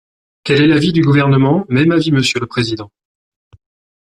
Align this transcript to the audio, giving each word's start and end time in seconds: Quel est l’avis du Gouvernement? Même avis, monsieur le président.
Quel 0.43 0.63
est 0.63 0.67
l’avis 0.67 0.93
du 0.93 1.01
Gouvernement? 1.03 1.67
Même 1.69 1.91
avis, 1.91 2.11
monsieur 2.11 2.39
le 2.39 2.47
président. 2.47 2.91